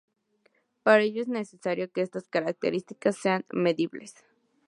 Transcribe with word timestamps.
Para 0.81 1.03
ello 1.03 1.21
es 1.21 1.27
necesario 1.27 1.91
que 1.91 2.01
estas 2.01 2.27
características 2.27 3.17
sean 3.17 3.45
medibles. 3.53 4.15